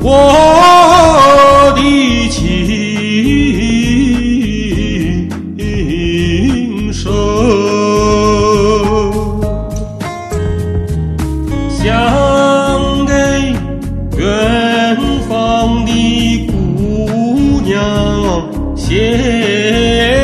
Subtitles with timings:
[0.00, 1.80] 我的
[2.28, 2.46] 琴
[6.92, 7.12] 声，
[11.68, 11.80] 想
[13.06, 13.12] 给
[14.18, 14.24] 远
[15.28, 15.90] 方的
[16.46, 17.74] 姑娘
[18.76, 20.15] 写。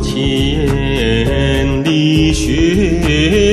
[0.00, 3.47] 千里雪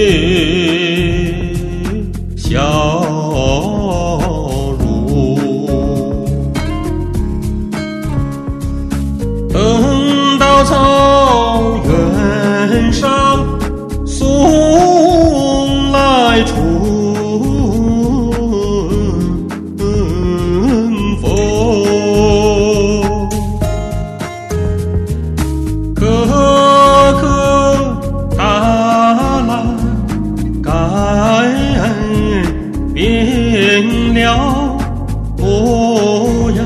[35.57, 36.59] 模样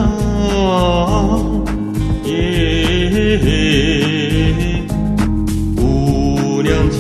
[2.26, 2.32] 耶
[5.76, 6.98] 姑娘就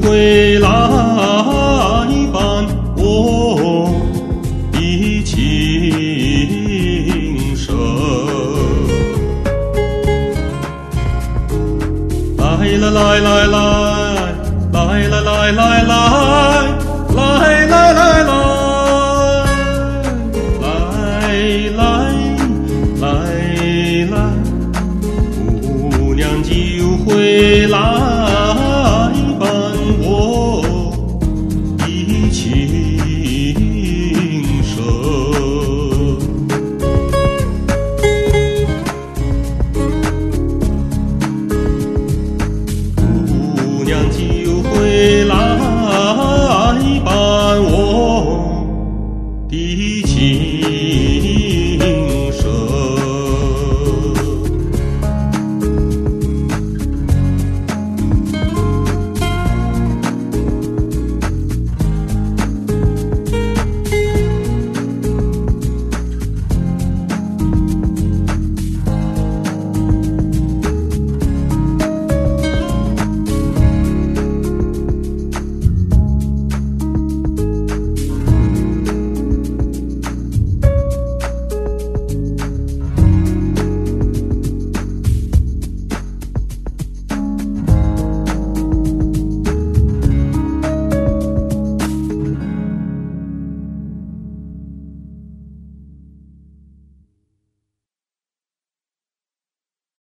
[0.00, 0.68] 会来
[2.32, 2.66] 伴
[2.96, 3.06] 我
[4.72, 5.36] 的琴
[7.56, 7.66] 声。
[12.36, 12.42] 来
[12.78, 13.77] 啦来来来